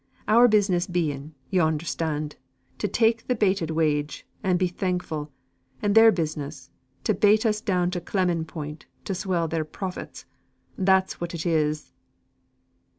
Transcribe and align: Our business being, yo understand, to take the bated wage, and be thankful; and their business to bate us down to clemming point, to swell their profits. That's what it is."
Our 0.27 0.47
business 0.47 0.87
being, 0.87 1.35
yo 1.51 1.67
understand, 1.67 2.35
to 2.79 2.87
take 2.87 3.27
the 3.27 3.35
bated 3.35 3.69
wage, 3.69 4.25
and 4.41 4.57
be 4.57 4.67
thankful; 4.67 5.31
and 5.79 5.93
their 5.93 6.11
business 6.11 6.71
to 7.03 7.13
bate 7.13 7.45
us 7.45 7.61
down 7.61 7.91
to 7.91 8.01
clemming 8.01 8.45
point, 8.45 8.87
to 9.05 9.13
swell 9.13 9.47
their 9.47 9.63
profits. 9.63 10.25
That's 10.75 11.21
what 11.21 11.35
it 11.35 11.45
is." 11.45 11.93